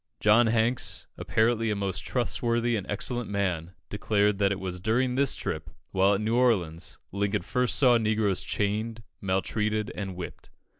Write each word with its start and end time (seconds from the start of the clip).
John 0.19 0.47
Hanks, 0.47 1.05
apparently 1.15 1.69
a 1.69 1.75
most 1.75 1.99
trustworthy 2.03 2.75
and 2.75 2.89
excellent 2.89 3.29
man, 3.29 3.75
declared 3.87 4.39
that 4.39 4.51
it 4.51 4.59
was 4.59 4.79
during 4.79 5.13
this 5.13 5.35
trip, 5.35 5.69
while 5.91 6.15
at 6.15 6.21
New 6.21 6.35
Orleans, 6.35 6.97
Lincoln 7.11 7.43
first 7.43 7.75
saw 7.75 7.97
negroes 7.99 8.41
chained, 8.41 9.03
maltreated, 9.21 9.91
and 9.93 10.15
whipped. 10.15 10.49